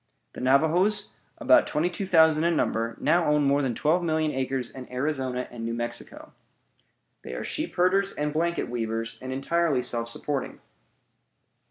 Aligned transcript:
The 0.33 0.41
Navajoes, 0.41 1.11
about 1.37 1.67
twenty 1.67 1.87
two 1.87 2.07
thousand 2.07 2.43
in 2.43 2.55
number, 2.55 2.97
now 2.99 3.27
own 3.31 3.43
more 3.43 3.61
than 3.61 3.75
twelve 3.75 4.01
million 4.01 4.31
acres 4.31 4.67
in 4.71 4.91
Arizona 4.91 5.47
and 5.51 5.63
New 5.63 5.75
Mexico. 5.75 6.33
They 7.21 7.35
are 7.35 7.43
sheep 7.43 7.75
herders 7.75 8.11
and 8.11 8.33
blanket 8.33 8.67
weavers, 8.67 9.19
and 9.21 9.31
are 9.31 9.35
entirely 9.35 9.83
self 9.83 10.09
supporting. 10.09 10.59